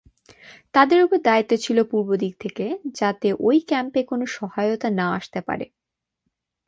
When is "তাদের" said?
0.73-0.99